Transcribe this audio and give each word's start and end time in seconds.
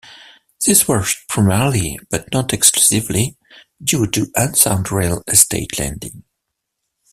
This 0.65 0.87
was 0.87 1.15
primarily, 1.29 1.99
but 2.09 2.33
not 2.33 2.53
exclusively, 2.53 3.37
due 3.83 4.07
to 4.07 4.31
unsound 4.35 4.91
real 4.91 5.21
estate 5.27 5.77
lending. 5.77 6.23